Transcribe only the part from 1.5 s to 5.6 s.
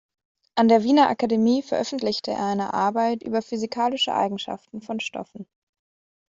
veröffentlichte er eine Arbeit über physikalische Eigenschaften von Stoffen.